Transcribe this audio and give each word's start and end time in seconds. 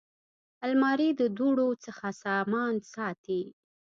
الماري 0.65 1.09
د 1.19 1.21
دوړو 1.37 1.69
څخه 1.85 2.07
سامان 2.23 2.73
ساتي 2.93 3.41